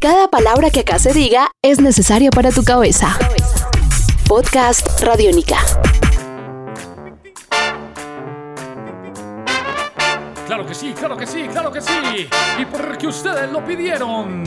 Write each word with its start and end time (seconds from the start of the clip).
Cada 0.00 0.28
palabra 0.28 0.70
que 0.70 0.80
acá 0.80 0.98
se 0.98 1.12
diga 1.14 1.50
es 1.62 1.80
necesaria 1.80 2.30
para 2.30 2.50
tu 2.50 2.62
cabeza. 2.64 3.18
Podcast 4.28 5.00
Radiónica. 5.00 5.56
Claro 10.46 10.66
que 10.66 10.74
sí, 10.74 10.92
claro 10.92 11.16
que 11.16 11.26
sí, 11.26 11.46
claro 11.50 11.72
que 11.72 11.80
sí. 11.80 12.28
Y 12.58 12.64
porque 12.66 13.06
ustedes 13.06 13.50
lo 13.50 13.64
pidieron. 13.64 14.44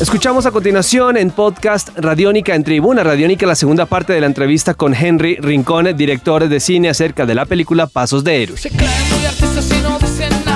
Escuchamos 0.00 0.46
a 0.46 0.52
continuación 0.52 1.16
en 1.16 1.32
podcast 1.32 1.90
Radiónica 1.96 2.54
en 2.54 2.64
Tribuna 2.64 3.04
Radiónica 3.04 3.46
la 3.46 3.56
segunda 3.56 3.84
parte 3.86 4.12
de 4.14 4.20
la 4.20 4.26
entrevista 4.26 4.74
con 4.74 4.94
Henry 4.94 5.36
Rincón, 5.36 5.94
director 5.96 6.48
de 6.48 6.60
cine 6.60 6.88
acerca 6.88 7.26
de 7.26 7.34
la 7.34 7.44
película 7.44 7.88
Pasos 7.88 8.24
de 8.24 8.42
Héroes. 8.42 8.60
Se 8.60 8.70
creen 8.70 8.90
muy 9.10 9.26
artistas 9.26 9.70
y 9.70 9.82
no 9.82 9.98
dicen 9.98 10.30
nada. 10.30 10.47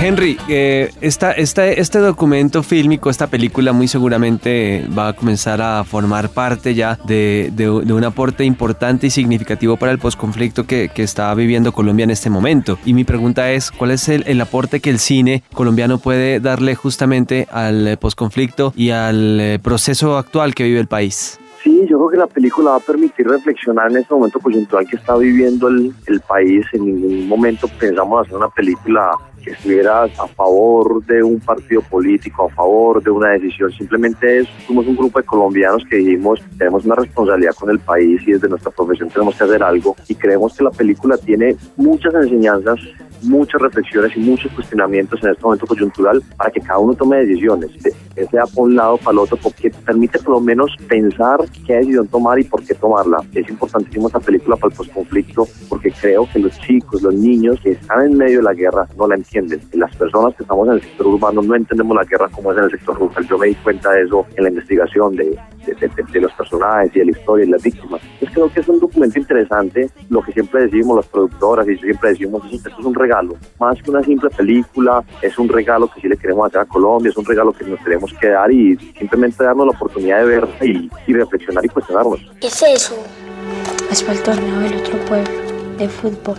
Henry, 0.00 0.38
eh, 0.48 0.90
esta, 1.00 1.32
esta- 1.32 1.66
este 1.68 1.98
documento 1.98 2.62
fílmico, 2.62 3.10
esta 3.10 3.26
película 3.26 3.72
muy 3.72 3.86
seguramente 3.86 4.86
va 4.96 5.08
a 5.08 5.12
comenzar 5.12 5.60
a 5.60 5.84
formar 5.84 6.30
parte 6.30 6.74
ya 6.74 6.98
de, 7.04 7.50
de- 7.52 7.68
un 7.70 8.04
aporte 8.04 8.44
importante 8.44 9.08
y 9.08 9.10
significativo 9.10 9.76
para 9.76 9.92
el 9.92 9.98
posconflicto 9.98 10.66
que, 10.66 10.90
que 10.94 11.02
está 11.02 11.32
viviendo 11.34 11.72
Colombia 11.72 12.04
en 12.04 12.10
este 12.10 12.30
momento. 12.30 12.78
Y 12.84 12.94
mi 12.94 13.04
pregunta 13.04 13.50
es, 13.52 13.70
¿cuál 13.70 13.90
es 13.90 14.08
el, 14.08 14.24
el 14.26 14.40
aporte 14.40 14.80
que 14.80 14.90
el 14.90 14.98
cine 14.98 15.42
colombiano 15.52 15.98
puede 15.98 16.40
darle 16.40 16.74
justamente 16.74 17.46
al 17.50 17.98
posconflicto 18.00 18.72
y 18.76 18.90
al 18.90 19.38
eh, 19.40 19.58
proceso 19.62 20.16
actual 20.16 20.54
que 20.54 20.64
vive 20.64 20.80
el 20.80 20.88
país? 20.88 21.38
Sí, 21.62 21.86
yo 21.86 21.98
creo 21.98 22.08
que 22.08 22.16
la 22.16 22.26
película 22.26 22.70
va 22.70 22.76
a 22.76 22.80
permitir 22.80 23.28
reflexionar 23.28 23.90
en 23.90 23.98
este 23.98 24.14
momento 24.14 24.40
coyuntural 24.40 24.86
que 24.86 24.96
está 24.96 25.16
viviendo 25.16 25.68
el, 25.68 25.92
el 26.06 26.20
país. 26.20 26.64
En 26.72 26.86
ningún 26.86 27.28
momento 27.28 27.68
pensamos 27.78 28.26
hacer 28.26 28.38
una 28.38 28.48
película 28.48 29.10
que 29.42 29.50
estuviera 29.50 30.04
a 30.04 30.26
favor 30.28 31.04
de 31.04 31.22
un 31.22 31.40
partido 31.40 31.82
político, 31.82 32.46
a 32.46 32.54
favor 32.54 33.02
de 33.02 33.10
una 33.10 33.30
decisión. 33.30 33.70
Simplemente 33.72 34.38
es, 34.38 34.48
somos 34.66 34.86
un 34.86 34.96
grupo 34.96 35.18
de 35.18 35.26
colombianos 35.26 35.84
que 35.88 35.96
dijimos, 35.96 36.42
tenemos 36.58 36.84
una 36.84 36.94
responsabilidad 36.94 37.54
con 37.54 37.70
el 37.70 37.78
país 37.78 38.20
y 38.26 38.32
desde 38.32 38.48
nuestra 38.48 38.70
profesión 38.70 39.08
tenemos 39.08 39.36
que 39.36 39.44
hacer 39.44 39.62
algo. 39.62 39.96
Y 40.08 40.14
creemos 40.14 40.56
que 40.56 40.64
la 40.64 40.70
película 40.70 41.16
tiene 41.18 41.56
muchas 41.76 42.14
enseñanzas, 42.14 42.80
muchas 43.22 43.60
reflexiones 43.60 44.16
y 44.16 44.20
muchos 44.20 44.50
cuestionamientos 44.52 45.22
en 45.22 45.30
este 45.30 45.42
momento 45.42 45.66
coyuntural 45.66 46.22
para 46.36 46.50
que 46.50 46.60
cada 46.60 46.78
uno 46.78 46.94
tome 46.94 47.18
decisiones, 47.18 47.70
de- 47.82 47.94
que 48.14 48.26
sea 48.26 48.44
por 48.46 48.64
un 48.68 48.76
lado 48.76 48.96
para 48.98 49.12
el 49.12 49.18
otro, 49.18 49.36
porque 49.36 49.70
permite 49.70 50.18
por 50.18 50.34
lo 50.34 50.40
menos 50.40 50.74
pensar 50.88 51.38
qué 51.66 51.74
decisión 51.76 52.06
tomar 52.08 52.38
y 52.38 52.44
por 52.44 52.62
qué 52.64 52.74
tomarla. 52.74 53.18
Es 53.34 53.48
importantísimo 53.48 54.06
esta 54.08 54.20
película 54.20 54.56
para 54.56 54.70
el 54.72 54.76
posconflicto 54.76 55.46
porque 55.68 55.90
creo 55.92 56.28
que 56.32 56.38
los 56.38 56.58
chicos, 56.60 57.02
los 57.02 57.14
niños 57.14 57.58
que 57.62 57.72
están 57.72 58.06
en 58.06 58.16
medio 58.16 58.38
de 58.38 58.44
la 58.44 58.54
guerra 58.54 58.86
no 58.96 59.06
la 59.06 59.14
entienden. 59.16 59.60
Las 59.72 59.94
personas 59.96 60.34
que 60.36 60.42
estamos 60.42 60.66
en 60.68 60.74
el 60.74 60.80
sector 60.82 61.06
urbano 61.06 61.42
no 61.42 61.54
entendemos 61.54 61.96
la 61.96 62.04
guerra 62.04 62.28
como 62.28 62.52
es 62.52 62.58
en 62.58 62.64
el 62.64 62.70
sector 62.70 62.98
rural. 62.98 63.26
Yo 63.28 63.38
me 63.38 63.48
di 63.48 63.54
cuenta 63.56 63.90
de 63.92 64.02
eso 64.02 64.26
en 64.36 64.44
la 64.44 64.50
investigación 64.50 65.16
de, 65.16 65.38
de, 65.66 65.74
de- 65.74 65.88
de- 65.88 66.02
de 66.12 66.20
los 66.20 66.32
personajes 66.32 66.90
y 66.94 66.98
de 67.00 67.04
la 67.06 67.10
historia 67.12 67.44
y 67.46 67.48
las 67.48 67.62
víctimas. 67.62 68.00
Entonces 68.02 68.30
creo 68.32 68.52
que 68.52 68.60
es 68.60 68.68
un 68.68 68.80
documento 68.80 69.18
interesante, 69.18 69.90
lo 70.08 70.22
que 70.22 70.32
siempre 70.32 70.62
decimos 70.62 70.96
las 70.96 71.06
productoras 71.06 71.68
y 71.68 71.76
siempre 71.76 72.10
decimos, 72.10 72.42
esto 72.52 72.68
es 72.68 72.84
un 72.84 72.94
regalo, 72.94 73.34
más 73.58 73.80
que 73.82 73.90
una 73.90 74.02
simple 74.02 74.30
película, 74.30 75.02
es 75.22 75.38
un 75.38 75.48
regalo 75.48 75.88
que 75.90 76.00
sí 76.00 76.08
le 76.08 76.16
queremos 76.16 76.46
hacer 76.46 76.60
a 76.60 76.64
Colombia, 76.66 77.10
es 77.10 77.16
un 77.16 77.24
regalo 77.24 77.52
que 77.52 77.64
nos 77.64 77.82
tenemos 77.84 78.12
que 78.20 78.28
dar 78.28 78.50
y 78.50 78.76
simplemente 78.98 79.42
darnos 79.44 79.66
la 79.66 79.72
oportunidad 79.72 80.18
de 80.20 80.24
verla 80.26 80.50
y, 80.64 80.90
y 81.06 81.12
reflexionar 81.12 81.64
y 81.64 81.68
cuestionarnos. 81.68 82.20
¿Qué 82.40 82.46
es 82.46 82.62
eso? 82.62 82.96
Es 83.90 84.02
para 84.02 84.14
el 84.18 84.22
torneo 84.22 84.58
del 84.60 84.74
otro 84.78 84.98
pueblo, 85.06 85.30
de 85.78 85.88
fútbol. 85.88 86.36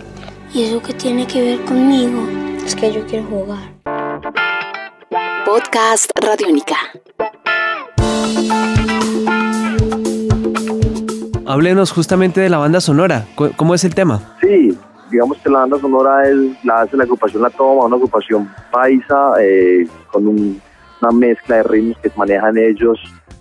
¿Y 0.54 0.64
eso 0.64 0.82
qué 0.82 0.92
tiene 0.94 1.26
que 1.26 1.40
ver 1.42 1.60
conmigo? 1.64 2.20
Es 2.64 2.74
que 2.76 2.92
yo 2.92 3.04
quiero 3.06 3.24
jugar. 3.26 3.72
Podcast 5.44 6.10
Radiónica. 6.20 6.76
Háblenos 11.52 11.92
justamente 11.92 12.40
de 12.40 12.48
la 12.48 12.56
banda 12.56 12.80
sonora. 12.80 13.26
¿Cu- 13.34 13.50
¿Cómo 13.56 13.74
es 13.74 13.84
el 13.84 13.94
tema? 13.94 14.20
Sí, 14.40 14.74
digamos 15.10 15.36
que 15.36 15.50
la 15.50 15.58
banda 15.58 15.78
sonora 15.78 16.26
es, 16.26 16.34
la 16.64 16.80
hace 16.80 16.96
la 16.96 17.02
agrupación 17.04 17.42
La 17.42 17.50
Toma, 17.50 17.84
una 17.84 17.96
agrupación 17.96 18.50
paisa 18.70 19.34
eh, 19.38 19.86
con 20.10 20.28
un- 20.28 20.58
una 21.02 21.10
mezcla 21.12 21.56
de 21.56 21.62
ritmos 21.64 21.98
que 21.98 22.10
manejan 22.16 22.56
ellos 22.56 22.98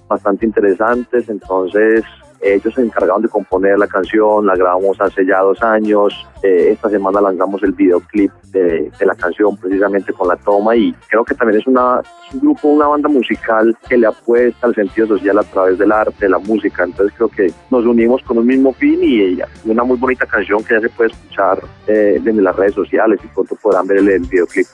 bastante 0.09 0.45
interesantes. 0.45 1.29
Entonces, 1.29 2.03
ellos 2.41 2.73
se 2.73 2.81
encargaron 2.81 3.21
de 3.21 3.29
componer 3.29 3.77
la 3.77 3.87
canción, 3.87 4.45
la 4.45 4.55
grabamos 4.55 4.99
hace 4.99 5.25
ya 5.25 5.39
dos 5.39 5.61
años. 5.61 6.27
Eh, 6.43 6.71
esta 6.71 6.89
semana 6.89 7.21
lanzamos 7.21 7.61
el 7.61 7.71
videoclip 7.71 8.31
de, 8.51 8.91
de 8.97 9.05
la 9.05 9.13
canción 9.13 9.55
precisamente 9.57 10.11
con 10.11 10.27
La 10.27 10.35
Toma 10.35 10.75
y 10.75 10.91
creo 11.07 11.23
que 11.23 11.35
también 11.35 11.59
es, 11.59 11.67
una, 11.67 12.01
un 12.33 12.39
grupo, 12.39 12.67
una 12.67 12.87
banda 12.87 13.09
musical 13.09 13.77
que 13.87 13.97
le 13.97 14.07
apuesta 14.07 14.65
al 14.65 14.73
sentido 14.73 15.07
social 15.07 15.37
a 15.37 15.43
través 15.43 15.77
del 15.77 15.91
arte, 15.91 16.27
la 16.27 16.39
música. 16.39 16.83
Entonces, 16.83 17.15
creo 17.15 17.29
que 17.29 17.53
nos 17.69 17.85
unimos 17.85 18.23
con 18.23 18.39
un 18.39 18.47
mismo 18.47 18.73
fin 18.73 18.99
y 19.03 19.39
una 19.65 19.83
muy 19.83 19.97
bonita 19.97 20.25
canción 20.25 20.63
que 20.63 20.73
ya 20.73 20.81
se 20.81 20.89
puede 20.89 21.11
escuchar 21.11 21.61
eh, 21.87 22.19
en 22.25 22.43
las 22.43 22.55
redes 22.55 22.73
sociales 22.73 23.19
y 23.23 23.27
pronto 23.27 23.55
podrán 23.61 23.85
ver 23.85 23.99
el 23.99 24.19
videoclip. 24.19 24.67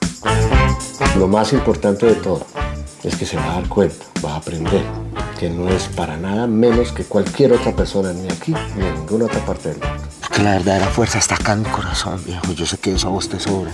Lo 1.18 1.26
más 1.26 1.52
importante 1.52 2.06
de 2.06 2.14
todo 2.14 2.46
es 3.04 3.14
que 3.16 3.26
se 3.26 3.36
va 3.36 3.44
a 3.44 3.60
dar 3.60 3.68
cuenta, 3.68 4.06
va 4.24 4.34
a 4.34 4.36
aprender 4.36 5.07
que 5.38 5.48
no 5.48 5.68
es 5.68 5.84
para 5.84 6.16
nada 6.16 6.48
menos 6.48 6.90
que 6.90 7.04
cualquier 7.04 7.52
otra 7.52 7.74
persona, 7.74 8.12
ni 8.12 8.28
aquí 8.28 8.52
ni 8.76 8.84
en 8.84 8.94
ninguna 8.96 9.26
otra 9.26 9.44
parte 9.46 9.68
del 9.68 9.78
mundo. 9.78 10.04
Que 10.34 10.42
la 10.42 10.52
verdadera 10.52 10.86
fuerza 10.88 11.18
está 11.18 11.36
acá 11.36 11.52
en 11.52 11.62
mi 11.62 11.68
corazón, 11.68 12.20
viejo. 12.24 12.52
Yo 12.52 12.66
sé 12.66 12.76
que 12.78 12.92
eso 12.92 13.06
a 13.06 13.10
vos 13.10 13.28
te 13.28 13.38
sobra. 13.38 13.70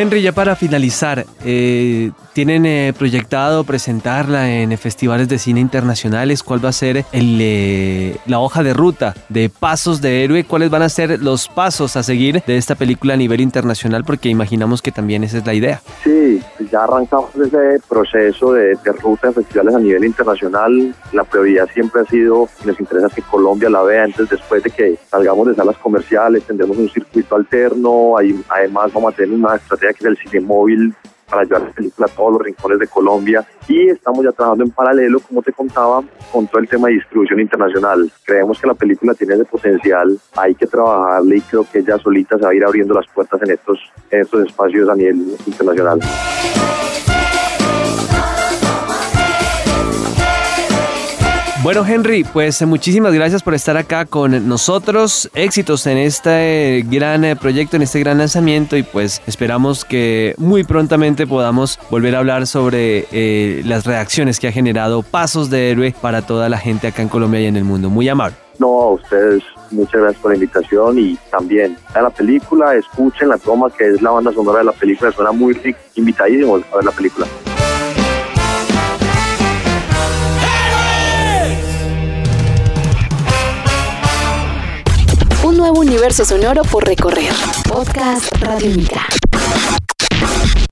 Henry, 0.00 0.22
ya 0.22 0.32
para 0.32 0.56
finalizar, 0.56 1.26
eh, 1.44 2.10
¿tienen 2.32 2.64
eh, 2.64 2.94
proyectado 2.96 3.64
presentarla 3.64 4.50
en 4.50 4.78
festivales 4.78 5.28
de 5.28 5.38
cine 5.38 5.60
internacionales? 5.60 6.42
¿Cuál 6.42 6.64
va 6.64 6.70
a 6.70 6.72
ser 6.72 7.04
el, 7.12 7.38
eh, 7.38 8.16
la 8.24 8.38
hoja 8.38 8.62
de 8.62 8.72
ruta 8.72 9.14
de 9.28 9.50
Pasos 9.50 10.00
de 10.00 10.24
Héroe? 10.24 10.44
¿Cuáles 10.44 10.70
van 10.70 10.80
a 10.80 10.88
ser 10.88 11.22
los 11.22 11.48
pasos 11.48 11.98
a 11.98 12.02
seguir 12.02 12.42
de 12.46 12.56
esta 12.56 12.76
película 12.76 13.12
a 13.12 13.18
nivel 13.18 13.42
internacional? 13.42 14.02
Porque 14.04 14.30
imaginamos 14.30 14.80
que 14.80 14.90
también 14.90 15.22
esa 15.22 15.36
es 15.36 15.44
la 15.44 15.52
idea. 15.52 15.82
Sí, 16.02 16.40
pues 16.56 16.70
ya 16.70 16.84
arrancamos 16.84 17.36
ese 17.36 17.82
proceso 17.86 18.54
de, 18.54 18.76
de 18.82 18.92
ruta 19.02 19.28
de 19.28 19.34
festivales 19.34 19.74
a 19.74 19.80
nivel 19.80 20.06
internacional. 20.06 20.94
La 21.12 21.24
prioridad 21.24 21.68
siempre 21.74 22.00
ha 22.00 22.04
sido, 22.06 22.48
nos 22.64 22.80
interesa 22.80 23.10
que 23.14 23.20
Colombia 23.20 23.68
la 23.68 23.82
vea. 23.82 24.06
Entonces, 24.06 24.38
después 24.38 24.62
de 24.62 24.70
que 24.70 24.98
salgamos 25.10 25.46
de 25.48 25.54
salas 25.54 25.76
comerciales, 25.76 26.42
tendremos 26.44 26.78
un 26.78 26.88
circuito 26.88 27.36
alterno. 27.36 28.16
Ahí, 28.16 28.42
además, 28.48 28.90
vamos 28.94 29.12
a 29.12 29.16
tener 29.18 29.34
una 29.34 29.56
estrategia 29.56 29.89
que 29.92 30.04
es 30.04 30.06
el 30.06 30.16
cine 30.18 30.40
móvil 30.40 30.94
para 31.30 31.44
llevar 31.44 31.62
la 31.62 31.70
película 31.70 32.06
a 32.06 32.14
todos 32.14 32.32
los 32.32 32.42
rincones 32.42 32.78
de 32.80 32.88
Colombia 32.88 33.46
y 33.68 33.88
estamos 33.88 34.24
ya 34.24 34.32
trabajando 34.32 34.64
en 34.64 34.70
paralelo, 34.70 35.20
como 35.20 35.42
te 35.42 35.52
contaba, 35.52 36.02
con 36.32 36.46
todo 36.48 36.60
el 36.60 36.68
tema 36.68 36.88
de 36.88 36.94
distribución 36.94 37.40
internacional. 37.40 38.10
Creemos 38.24 38.60
que 38.60 38.66
la 38.66 38.74
película 38.74 39.14
tiene 39.14 39.34
ese 39.34 39.44
potencial, 39.44 40.18
hay 40.36 40.54
que 40.54 40.66
trabajarle 40.66 41.36
y 41.36 41.40
creo 41.42 41.64
que 41.70 41.78
ella 41.78 41.98
solita 41.98 42.36
se 42.36 42.42
va 42.42 42.50
a 42.50 42.54
ir 42.54 42.64
abriendo 42.64 42.94
las 42.94 43.06
puertas 43.14 43.40
en 43.42 43.52
estos, 43.52 43.78
en 44.10 44.20
estos 44.22 44.46
espacios 44.46 44.88
a 44.88 44.94
nivel 44.96 45.36
internacional. 45.46 46.00
Bueno, 51.62 51.84
Henry, 51.86 52.24
pues 52.24 52.62
eh, 52.62 52.66
muchísimas 52.66 53.12
gracias 53.12 53.42
por 53.42 53.52
estar 53.52 53.76
acá 53.76 54.06
con 54.06 54.48
nosotros. 54.48 55.30
Éxitos 55.34 55.86
en 55.86 55.98
este 55.98 56.82
gran 56.88 57.22
eh, 57.22 57.36
proyecto, 57.36 57.76
en 57.76 57.82
este 57.82 58.00
gran 58.00 58.16
lanzamiento 58.16 58.78
y 58.78 58.82
pues 58.82 59.20
esperamos 59.26 59.84
que 59.84 60.34
muy 60.38 60.64
prontamente 60.64 61.26
podamos 61.26 61.78
volver 61.90 62.16
a 62.16 62.20
hablar 62.20 62.46
sobre 62.46 63.04
eh, 63.12 63.60
las 63.66 63.84
reacciones 63.84 64.40
que 64.40 64.48
ha 64.48 64.52
generado 64.52 65.02
Pasos 65.02 65.50
de 65.50 65.70
Héroe 65.70 65.94
para 66.00 66.22
toda 66.22 66.48
la 66.48 66.56
gente 66.56 66.86
acá 66.86 67.02
en 67.02 67.10
Colombia 67.10 67.42
y 67.42 67.46
en 67.46 67.58
el 67.58 67.64
mundo. 67.64 67.90
Muy 67.90 68.08
amable. 68.08 68.36
No, 68.58 68.80
a 68.80 68.92
ustedes 68.92 69.42
muchas 69.70 70.00
gracias 70.00 70.22
por 70.22 70.30
la 70.30 70.36
invitación 70.36 70.98
y 70.98 71.18
también 71.30 71.76
a 71.92 72.00
la 72.00 72.10
película, 72.10 72.74
escuchen 72.74 73.28
la 73.28 73.36
toma 73.36 73.68
que 73.68 73.86
es 73.86 74.00
la 74.00 74.12
banda 74.12 74.32
sonora 74.32 74.60
de 74.60 74.64
la 74.64 74.72
película, 74.72 75.12
suena 75.12 75.32
muy 75.32 75.52
rico, 75.52 75.78
invitadísimos 75.94 76.62
a 76.72 76.76
ver 76.76 76.84
la 76.86 76.92
película. 76.92 77.26
Universo 85.78 86.24
sonoro 86.24 86.62
por 86.62 86.86
recorrer. 86.86 87.32
Podcast 87.68 88.32
Radiónica. 88.40 89.19